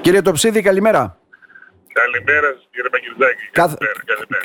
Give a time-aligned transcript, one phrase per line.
[0.00, 1.18] Κύριε Τοψίδη, καλημέρα.
[1.92, 3.48] Καλημέρα σας κύριε Παγκυρδάκη.
[3.52, 3.74] Καθ...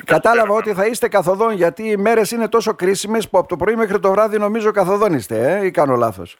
[0.04, 3.76] Κατάλαβα ότι θα είστε καθοδόν γιατί οι μέρες είναι τόσο κρίσιμες που από το πρωί
[3.76, 6.36] μέχρι το βράδυ νομίζω καθοδόν είστε, ε, ή κάνω λάθος.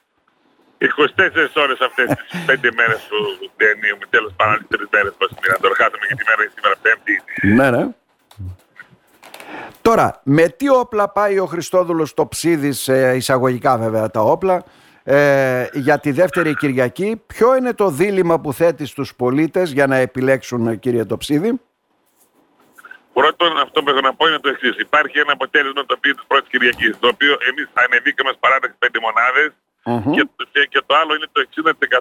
[0.78, 0.86] 24
[1.54, 5.56] ώρες αυτές τις 5 μέρες που διανύουμε, τέλος πάντων τις 3 μέρες που μήνα.
[5.60, 7.22] Τώρα χάσαμε και τη μέρα σήμερα πέμπτη.
[7.42, 7.94] Ναι, ναι.
[9.82, 12.72] Τώρα, με τι όπλα πάει ο Χριστόδουλος το ψίδι,
[13.14, 14.64] εισαγωγικά βέβαια τα όπλα,
[15.08, 17.22] ε, για τη δεύτερη Κυριακή.
[17.26, 21.60] Ποιο είναι το δίλημα που θέτει στους πολίτες για να επιλέξουν κύριε Τοψίδη;
[23.18, 24.74] Πρώτον, αυτό που έχω να πω είναι το εξής.
[24.86, 28.88] Υπάρχει ένα αποτέλεσμα το οποίο της πρώτης Κυριακής, το οποίο εμείς ανεβήκαμε στις παράταξη 5
[29.06, 29.48] μονάδες
[29.88, 30.12] mm-hmm.
[30.14, 31.40] και, το, και το άλλο είναι το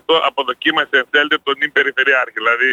[0.09, 2.37] 60% αποδοκίμασε εν θέλετε τον περιφερειάρχη.
[2.41, 2.69] Δηλαδή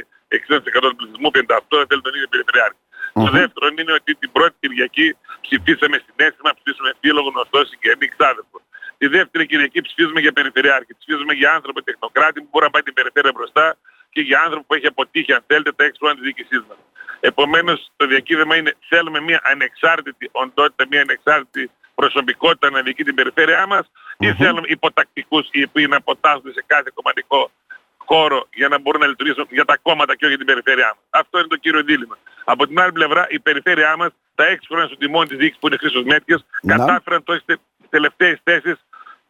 [0.80, 1.28] 60% του πληθυσμού,
[1.74, 2.80] 58% θέλει τον περιφερειάρχη.
[2.82, 3.24] Mm-hmm.
[3.26, 5.06] Το δεύτερο είναι ότι την πρώτη Κυριακή
[5.44, 8.58] ψηφίσαμε συνέστημα, ψηφίσαμε φίλο, γνωστό, συγγενή, ξάδερφο.
[9.02, 10.92] Τη δεύτερη Κυριακή ψηφίζουμε για περιφερειάρχη.
[10.98, 13.76] Ψηφίζουμε για άνθρωπο τεχνοκράτη που μπορεί να πάει την περιφέρεια μπροστά
[14.14, 16.78] και για άνθρωπο που έχει αποτύχει, αν θέλετε, τα έξι χρόνια της διοίκησής μας.
[17.20, 23.66] Επομένως, το διακύβευμα είναι θέλουμε μια ανεξάρτητη οντότητα, μια ανεξάρτητη προσωπικότητα να διοικεί την περιφέρειά
[23.66, 24.26] μας mm-hmm.
[24.26, 27.50] ή θέλουμε υποτακτικούς οι οποίοι να αποτάσσονται σε κάθε κομματικό
[27.96, 31.04] χώρο για να μπορούν να λειτουργήσουν για τα κόμματα και όχι για την περιφέρειά μας.
[31.10, 32.18] Αυτό είναι το κύριο δίλημα.
[32.44, 35.66] Από την άλλη πλευρά η περιφέρειά μας τα έξι χρόνια στο τιμόνι της διοίκησης που
[35.66, 37.56] είναι Χρήστος Μέτκες κατάφεραν το τις
[37.90, 38.76] τελευταίες θέσεις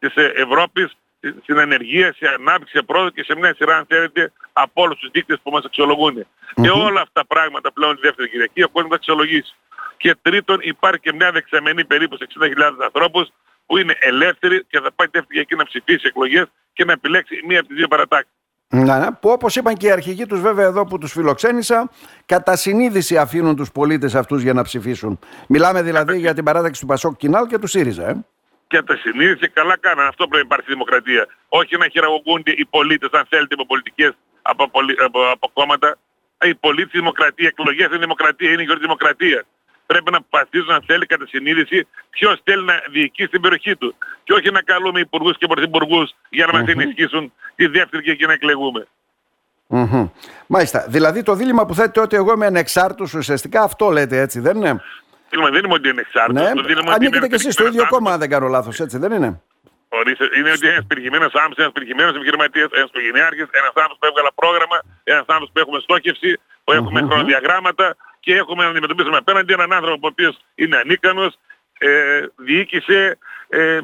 [0.07, 0.97] της Ευρώπης
[1.41, 5.09] στην ανεργία, σε ανάπτυξη, σε πρόοδο και σε μια σειρά αν θέλετε από όλους τους
[5.11, 6.25] δείκτες που μας αξιολογούν.
[6.61, 9.55] Και όλα αυτά τα πράγματα πλέον τη δεύτερη Κυριακή ο κόσμος θα αξιολογήσει.
[9.97, 12.47] Και τρίτον υπάρχει και μια δεξαμενή περίπου σε 60.000
[12.83, 13.31] ανθρώπους
[13.65, 17.59] που είναι ελεύθεροι και θα πάει δεύτερη Κυριακή να ψηφίσει εκλογές και να επιλέξει μία
[17.59, 18.33] από τις δύο παρατάξεις.
[18.67, 21.91] Ναι, ναι, που όπως είπαν και οι αρχηγοί τους βέβαια εδώ που τους φιλοξένησα
[22.25, 25.19] κατά συνείδηση αφήνουν τους πολίτες αυτούς για να ψηφίσουν.
[25.47, 28.09] Μιλάμε δηλαδή για την παράταξη του Πασόκ Κινάλ και του ΣΥΡΙΖΑ.
[28.09, 28.25] Ε
[28.73, 30.07] και τα συνείδηση καλά κάνανε.
[30.07, 31.23] Αυτό πρέπει να υπάρχει δημοκρατία.
[31.59, 34.63] Όχι να χειραγωγούνται οι πολίτες αν θέλετε από πολιτικές από,
[35.07, 35.97] από, από κόμματα.
[36.49, 39.43] Οι πολίτες δημοκρατίας, εκλογές είναι δημοκρατία, είναι η δημοκρατίας.
[39.85, 43.95] Πρέπει να αποφασίζουν αν θέλει κατά συνείδηση ποιος θέλει να διοικήσει την περιοχή του.
[44.23, 48.25] Και όχι να καλούμε υπουργούς και πρωθυπουργούς για να μας ενισχύσουν τη δεύτερη και εκεί
[48.25, 48.87] να εκλεγούμε.
[49.69, 50.09] Mm-hmm.
[50.47, 50.85] Μάλιστα.
[50.87, 54.81] Δηλαδή το δίλημα που θέτει ότι εγώ είμαι ανεξάρτητος ουσιαστικά αυτό λέτε έτσι δεν είναι;
[55.51, 56.43] Δεν είμαι ότι είναι εξάρτητος.
[56.43, 59.41] Ναι, ανήκετε και εσείς στο ίδιο κόμμα, αν δεν κάνω λάθος, έτσι δεν είναι;
[60.37, 64.77] Είναι ότι ένας πυρηγημένο άνθρωπο, ένας πυρηγημένο επιχειρηματίας, ένας οικογενειάρχης, ένας άνθρωπο που έβγαλε πρόγραμμα,
[65.03, 67.07] ένας άνθρωπο που έχουμε στόχευση, που έχουμε mm-hmm.
[67.09, 71.31] χρονοδιαγράμματα και έχουμε να αντιμετωπίσουμε απέναντι έναν άνθρωπο ο οποίος είναι ανίκανος,
[71.77, 73.17] ε, διοίκησε,
[73.49, 73.79] ε,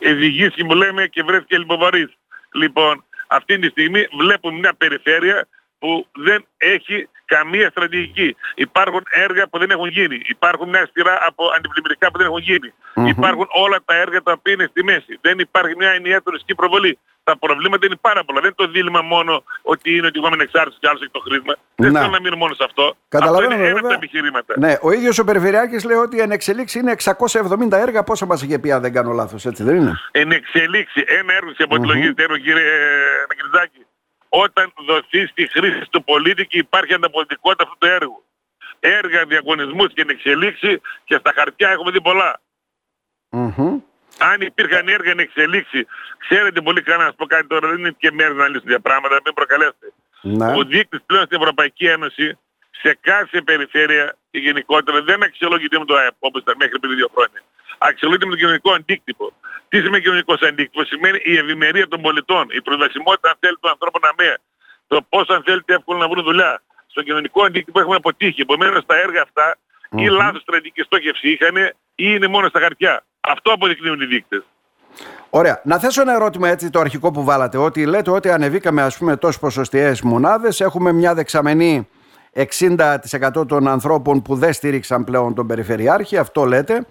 [0.00, 2.14] ε, που λέμε και βρέθηκε λιποβαρή.
[2.52, 5.46] Λοιπόν, αυτή τη στιγμή βλέπουμε μια περιφέρεια
[5.78, 8.36] που δεν έχει καμία στρατηγική.
[8.54, 10.18] Υπάρχουν έργα που δεν έχουν γίνει.
[10.34, 12.42] Υπάρχουν μια σειρά από αντιπλημμυρικά που δεν έχουν
[13.14, 15.18] Υπάρχουν όλα τα έργα τα οποία είναι στη μέση.
[15.20, 16.98] Δεν υπάρχει μια ενιαία τουριστική προβολή.
[17.24, 18.40] Τα προβλήματα είναι πάρα πολλά.
[18.40, 21.20] Δεν είναι το δίλημα μόνο ότι είναι ότι εγώ είμαι εξάρτητος και άλλος έχει το
[21.26, 21.54] χρήσμα.
[21.74, 22.96] Δεν θέλω να μείνω μόνο σε αυτό.
[23.08, 24.54] Καταλαβαίνω, αυτό είναι ένα από τα επιχειρήματα.
[24.58, 28.02] Ναι, ο ίδιος ο Περιφερειάκης λέει ότι εν εξελίξη είναι 670 έργα.
[28.02, 31.50] Πόσα μας είχε πει αν δεν κάνω λάθος, έτσι δεν είναι; Εν εξελίξη, ένα έργο
[31.50, 32.40] σε αποτελογίζεται mm-hmm.
[32.40, 32.72] κύριε
[33.28, 33.86] Ναγκριζάκη
[34.28, 38.22] όταν δοθεί στη χρήση του πολίτη και υπάρχει ανταποδοτικότητα αυτού του έργου.
[38.80, 42.40] Έργα, διαγωνισμούς και εξελίξη και στα χαρτιά έχουμε δει πολλά.
[44.18, 45.86] Αν υπήρχαν έργα εν εξελίξη,
[46.18, 48.80] ξέρετε πολύ καλά να σας πω κάτι τώρα, δεν είναι και μέρες να λύσουν για
[48.80, 49.92] πράγματα, μην προκαλέσετε.
[50.20, 50.54] Ναι.
[50.56, 52.38] Ο δείκτης πλέον στην Ευρωπαϊκή Ένωση
[52.70, 57.10] σε κάθε περιφέρεια και γενικότερα δεν αξιολογείται με το ΑΕΠ όπως ήταν μέχρι πριν δύο
[57.14, 57.42] χρόνια.
[57.78, 59.32] Αξιολογείται με το κοινωνικό αντίκτυπο.
[59.68, 63.98] Τι σημαίνει κοινωνικό αντίκτυπο, σημαίνει η ευημερία των πολιτών, η προσβασιμότητα αν θέλει του ανθρώπου
[64.02, 64.38] να με,
[64.86, 66.62] το πώς αν θέλετε εύκολα να βρουν δουλειά.
[66.86, 68.40] Στο κοινωνικό αντίκτυπο έχουμε αποτύχει.
[68.40, 70.00] Επομένως τα έργα αυτά mm-hmm.
[70.00, 73.04] ή λάθος στρατηγική στόχευση είχαν ή είναι μόνο στα χαρτιά.
[73.20, 74.42] Αυτό αποδεικνύουν οι δείκτες.
[75.30, 75.60] Ωραία.
[75.64, 77.58] Να θέσω ένα ερώτημα έτσι το αρχικό που βάλατε.
[77.58, 80.60] Ότι λέτε ότι ανεβήκαμε ας πούμε τόσες ποσοστιαίες μονάδες.
[80.60, 81.88] Έχουμε μια δεξαμενή
[82.34, 86.16] 60% των ανθρώπων που δεν στήριξαν πλέον τον Περιφερειάρχη.
[86.16, 86.86] Αυτό λέτε.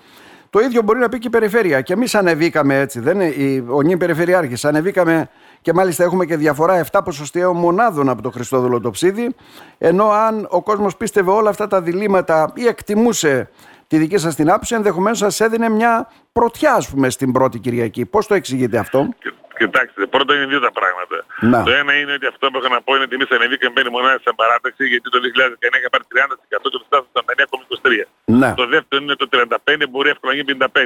[0.49, 1.81] Το ίδιο μπορεί να πει και η περιφέρεια.
[1.81, 4.65] Και εμείς ανεβήκαμε έτσι, δεν είναι, ο νυ περιφερειάρχης.
[4.65, 5.29] Ανεβήκαμε
[5.61, 9.35] και μάλιστα έχουμε και διαφορά 7 ποσοστιαίων μονάδων από το Χριστόδουλο το ψίδι.
[9.77, 13.49] Ενώ αν ο κόσμος πίστευε όλα αυτά τα διλήμματα ή εκτιμούσε
[13.87, 18.05] τη δική σας την άποψη, ενδεχομένως σας έδινε μια πρωτιά, ας πούμε, στην πρώτη Κυριακή.
[18.05, 19.09] Πώς το εξηγείτε αυτό;
[19.57, 21.17] Κοιτάξτε, πρώτα είναι δύο τα πράγματα.
[21.51, 21.63] Να.
[21.63, 24.21] Το ένα είναι ότι αυτό που έχω να πω είναι ότι εμείς ανεβήκαμε πέντε μονάδες
[24.21, 27.21] σε παράταξη γιατί το 2019 είχα πάρει 30% και φτάσαμε στα
[27.81, 28.07] 9,23.
[28.41, 28.53] Ναι.
[28.61, 30.85] Το δεύτερο είναι το 35 μπορεί εύκολα να γίνει 55.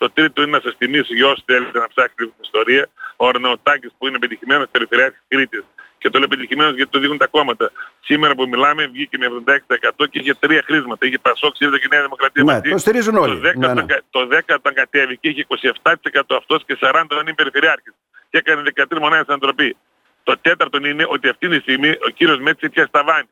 [0.00, 3.90] Το τρίτο είναι να σας θυμίσω για όσοι θέλετε να ψάξετε την ιστορία ο Αρνεοτάκης
[3.98, 5.64] που είναι πετυχημένος περιφερειάρχης Κρήτης
[6.02, 7.70] και το λέω πετυχημένος γιατί το δείχνουν τα κόμματα.
[8.00, 11.06] Σήμερα που μιλάμε βγήκε με 76% και είχε τρία χρήσματα.
[11.06, 12.42] Είχε Πασόκ, ΣΥΡΙΖΑ και Νέα Δημοκρατία.
[12.44, 13.40] Ναι, το στηρίζουν όλοι.
[13.40, 13.84] Το 10, ναι, ναι.
[14.10, 15.46] το 10 όταν κατέβηκε είχε
[15.82, 17.92] 27% αυτός και 40% είναι περιφερειάρχης.
[18.30, 19.76] Και έκανε 13 μονάδες ανθρωπή.
[20.22, 23.28] Το τέταρτο είναι ότι αυτή τη στιγμή ο κύριος Μέτσης πια σταβάνει.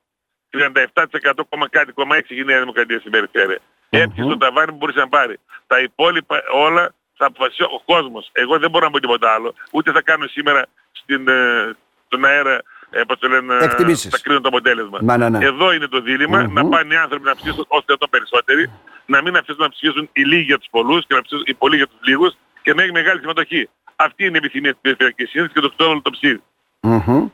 [0.50, 3.58] 37% κόμμα κάτι, κόμμα 6 η Νέα Δημοκρατία στην περιφέρεια.
[3.58, 3.98] Mm-hmm.
[3.98, 5.38] Έπιασε το ταβάνι που μπορούσε να πάρει.
[5.66, 8.30] Τα υπόλοιπα όλα θα αποφασίσει ο κόσμος.
[8.32, 9.54] Εγώ δεν μπορώ να πω τίποτα άλλο.
[9.72, 11.76] Ούτε θα κάνω σήμερα στην, ε,
[12.10, 13.58] στον αέρα ε, πώς το λένε,
[14.10, 14.98] θα κρίνω το αποτέλεσμα.
[15.02, 15.44] Να, ναι, ναι.
[15.44, 16.52] Εδώ είναι το δίλημα mm-hmm.
[16.52, 18.70] να πάνε οι άνθρωποι να ψηφίσουν όσο το περισσότεροι,
[19.06, 21.76] να μην αφήσουν να ψηφίσουν οι λίγοι για τους πολλούς και να ψηφίσουν οι πολλοί
[21.76, 23.68] για τους λίγους και να έχει μεγάλη συμμετοχή.
[23.96, 26.40] Αυτή είναι η επιθυμία της Περιφερειακής Σύνδεσης και το ξένο το ψήφι.
[26.80, 27.30] Mm-hmm.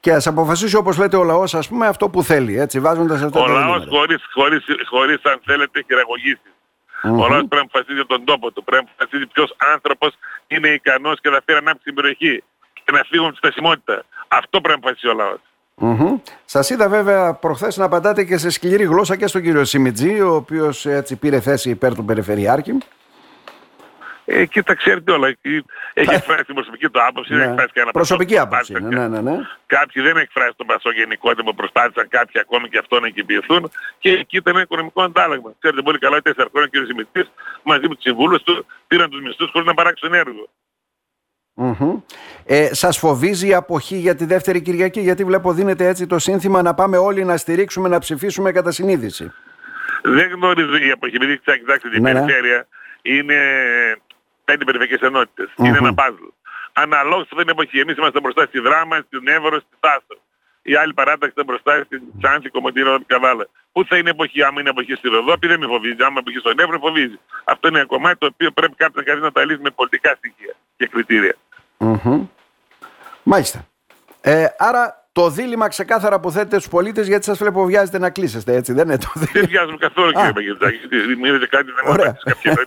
[0.00, 3.40] Και ας αποφασίσει όπως λέτε ο λαός ας πούμε αυτό που θέλει έτσι βάζοντας αυτό
[3.40, 6.52] Ο λαός χωρίς, χωρίς, χωρίς αν θέλετε χειραγωγήσεις.
[7.02, 7.22] Mm-hmm.
[7.22, 8.64] Ο λαός πρέπει να αποφασίσει για τον τόπο του.
[8.64, 10.10] Πρέπει να αποφασίσει ποιος άνθρωπος
[10.46, 12.42] είναι ικανός και θα φέρει ανάπτυξη στην περιοχή
[12.88, 14.04] και να φύγουν τη στασιμότητα.
[14.28, 15.40] Αυτό πρέπει να αποφασίσει ο λαός.
[15.80, 16.20] Mm-hmm.
[16.44, 20.34] Σας είδα βέβαια προχθές να απαντάτε και σε σκληρή γλώσσα και στον κύριο Σιμιτζή ο
[20.34, 22.78] οποίος έτσι πήρε θέση υπέρ του Περιφερειάρχη.
[24.24, 25.28] Ε, και τα ξέρετε όλα.
[25.94, 27.40] Έχει εκφράσει την προσωπική του άποψη, ναι.
[27.40, 28.72] έχει εκφράσει και ένα Προσωπική άποψη.
[28.72, 29.36] Ναι, ναι, ναι, ναι.
[29.66, 34.10] Κάποιοι δεν εκφράσει τον πασό γενικότητα που προσπάθησαν κάποιοι ακόμη και αυτό να εγκυπηθούν και
[34.10, 35.52] εκεί ήταν ένα οικονομικό αντάλλαγμα.
[35.58, 36.86] Ξέρετε πολύ καλά ότι τέσσερα χρόνια ο κ.
[36.86, 37.30] Σιμιτής
[37.62, 40.48] μαζί με τους συμβούλους του πήραν τους μισθούς χωρίς να παράξουν έργο.
[41.60, 42.02] Mm-hmm.
[42.44, 46.62] Ε, σας φοβίζει η αποχή για τη δεύτερη Κυριακή γιατί βλέπω δίνεται έτσι το σύνθημα
[46.62, 49.32] να πάμε όλοι να στηρίξουμε, να ψηφίσουμε κατά συνείδηση.
[50.02, 52.20] Δεν γνωρίζω η αποχή, επειδή κοιτάξτε την ναι, ναι.
[52.20, 52.66] περιφέρεια
[53.02, 53.36] είναι
[54.44, 55.48] πέντε περιφερειακές ενότητες.
[55.56, 55.64] Mm-hmm.
[55.64, 56.24] Είναι ένα παζλ.
[56.72, 57.78] Αναλόγως δεν είναι εποχή.
[57.78, 60.16] Εμείς είμαστε μπροστά στη Δράμα, στην Εύρο, στη Τάσο.
[60.62, 63.46] Η άλλη παράταξη ήταν μπροστά στην Τσάνθη, Κομωτήριο, Καβάλα.
[63.72, 66.02] Πού θα είναι εποχή, άμα είναι εποχή στη Ροδόπη δεν με φοβίζει.
[66.06, 67.18] Άμα είναι εποχή στον Εύρο φοβίζει.
[67.44, 70.54] Αυτό είναι ένα κομμάτι το οποίο πρέπει κάποιος να να τα λύσει με πολιτικά στοιχεία
[70.76, 71.36] και κριτήρια.
[71.78, 72.26] Mm-hmm.
[73.22, 73.66] Μάλιστα.
[74.20, 78.54] Ε, άρα το δίλημα ξεκάθαρα που θέτετε στους πολίτες γιατί σας βλέπω βιάζετε να κλείσετε
[78.54, 79.32] έτσι δεν είναι το δίλημα.
[79.32, 80.78] Δεν βιάζουμε καθόλου κύριε Παγγελτάκη.
[81.18, 82.16] Μου είδατε κάτι να Ωραία.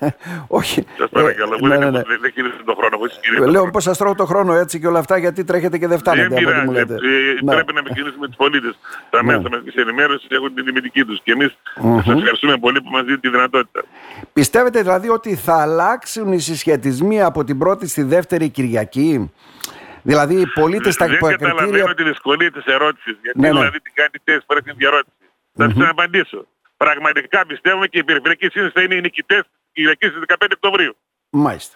[0.59, 0.85] Όχι.
[0.97, 1.55] Σας παρακαλώ.
[1.63, 2.01] Ε, ναι, ναι, ναι.
[2.21, 3.49] Δεν κύριετε τον χρόνο.
[3.51, 6.27] Λέω πως σας τρώω το χρόνο έτσι και όλα αυτά γιατί τρέχετε και δεν φτάνετε.
[6.27, 6.79] Δεν πειράζει.
[6.79, 7.53] Ε, ναι.
[7.53, 8.79] Πρέπει να επικοινωνήσουμε τους πολίτες.
[9.09, 11.21] Τα μέσα μαζικής ενημέρωσης έχουν την τιμητική τους.
[11.23, 11.57] Και εμείς
[12.05, 13.83] σας ευχαριστούμε πολύ που μας δίνετε τη δυνατότητα.
[14.33, 19.31] Πιστεύετε δηλαδή ότι θα αλλάξουν οι συσχετισμοί από την πρώτη στη δεύτερη Κυριακή;
[20.03, 23.18] Δηλαδή οι πολίτες στα Δεν καταλαβαίνω τη δυσκολία της ερώτησης.
[23.21, 23.53] Γιατί ναι, ναι.
[23.53, 25.15] δηλαδή την κάνει τέσσερις φορές την ερώτηση.
[25.53, 25.89] Θα mm-hmm.
[25.89, 26.48] απαντήσω.
[26.77, 29.44] Πραγματικά πιστεύουμε και η Περιφερειακή Σύνδεση θα είναι οι νικητές
[29.74, 30.95] Κυριακής στις 15 Οκτωβρίου.
[31.30, 31.75] Μάλιστα.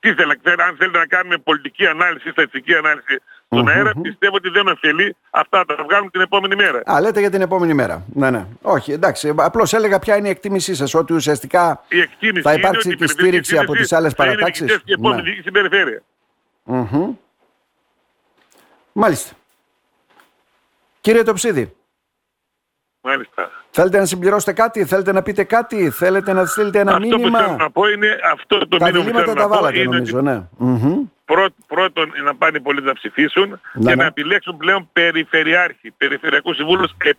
[0.00, 3.70] Τι θέλετε, αν θέλετε να κάνουμε πολιτική ανάλυση, στατιστική ανάλυση στον mm-hmm.
[3.70, 6.82] αέρα, πιστεύω ότι δεν ωφελεί αυτά τα βγάλουμε την επόμενη μέρα.
[6.84, 8.04] Α, λέτε για την επόμενη μέρα.
[8.14, 8.46] Ναι, ναι.
[8.62, 9.34] Όχι, εντάξει.
[9.36, 13.58] Απλώς έλεγα ποια είναι η εκτίμησή σας, ότι ουσιαστικά η εκτίμηση θα υπάρξει και στήριξη
[13.58, 14.66] από τις άλλες παρατάξεις.
[14.66, 15.40] Θα είναι και επόμενη ναι.
[15.40, 16.02] στην περιφέρεια.
[16.66, 17.16] Mm-hmm.
[18.92, 19.34] Μάλιστα.
[21.00, 21.76] Κύριε Τοψίδη.
[23.00, 23.50] Μάλιστα.
[23.70, 27.42] Θέλετε να συμπληρώσετε κάτι, θέλετε να πείτε κάτι, θέλετε να στείλετε ένα αυτό μήνυμα; Αυτό
[27.42, 29.80] που θέλω να πω είναι αυτό το τα μήνυμα που θέλω τα να βάλατε, πω
[29.80, 30.48] είναι νομίζω, ότι ναι.
[30.60, 31.06] mm
[31.66, 33.94] πρώτον να πάνε οι πολίτες να ψηφίσουν ναι, και ναι.
[33.94, 36.90] να επιλέξουν πλέον περιφερειάρχη, περιφερειακούς συμβούλους.
[37.04, 37.10] Ε,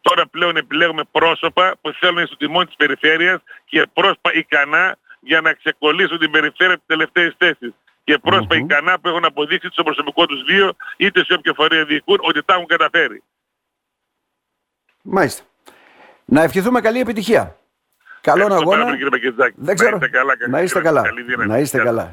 [0.00, 5.52] τώρα πλέον επιλέγουμε πρόσωπα που θέλουν στο τιμόνι της περιφέρειας και πρόσωπα ικανά για να
[5.52, 7.72] ξεκολλήσουν την περιφέρεια τις τελευταίες θέσεις
[8.10, 8.58] και πρόσωπα mm-hmm.
[8.58, 12.54] ικανά που έχουν αποδείξει στο προσωπικό τους βίο είτε σε όποια φορέα διοικούν ότι τα
[12.54, 13.22] έχουν καταφέρει.
[15.02, 15.42] Μάλιστα.
[16.24, 17.56] Να ευχηθούμε καλή επιτυχία.
[18.20, 18.84] Καλό αγώνα.
[18.84, 19.98] Πάρα, κύριε Δεν ξέρω.
[19.98, 20.34] Να είστε καλά.
[20.48, 21.02] Να είστε καλά.
[21.46, 22.08] Να είστε καλά.